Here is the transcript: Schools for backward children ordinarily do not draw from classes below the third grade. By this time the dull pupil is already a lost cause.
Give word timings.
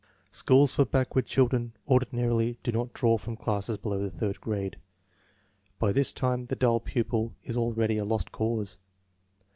Schools 0.31 0.73
for 0.73 0.83
backward 0.83 1.27
children 1.27 1.73
ordinarily 1.87 2.57
do 2.63 2.71
not 2.71 2.91
draw 2.91 3.19
from 3.19 3.35
classes 3.35 3.77
below 3.77 3.99
the 4.01 4.09
third 4.09 4.41
grade. 4.41 4.77
By 5.77 5.91
this 5.91 6.11
time 6.11 6.47
the 6.47 6.55
dull 6.55 6.79
pupil 6.79 7.35
is 7.43 7.55
already 7.55 7.99
a 7.99 8.03
lost 8.03 8.31
cause. 8.31 8.79